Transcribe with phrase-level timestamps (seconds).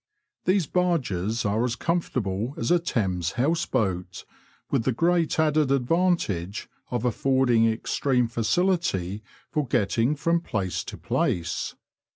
[0.45, 4.25] These barges are as comfort able as a Thames house boat,
[4.71, 11.75] with the great added advantage of affording extreme facility for getting from place to place.